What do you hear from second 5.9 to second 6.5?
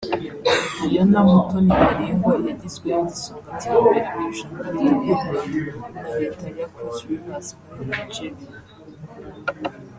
na Leta